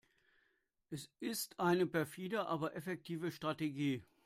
[0.89, 4.03] Es ist eine perfide, aber effektive Strategie.